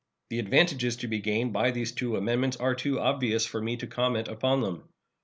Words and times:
The 0.31 0.39
advantages 0.39 0.95
to 0.95 1.07
be 1.07 1.19
gained 1.19 1.53
by 1.53 1.69
these 1.69 1.91
two 1.91 2.15
amendments 2.17 2.57
are 2.57 2.73
too 2.73 2.99
obvious 2.99 3.45
for 3.45 3.61
me 3.61 3.77
to 3.77 3.85
comment 3.85 4.27
upon 4.29 4.61
them. 4.61 4.89